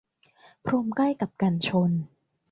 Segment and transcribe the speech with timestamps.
[0.65, 1.91] พรมใกล้กับกันชน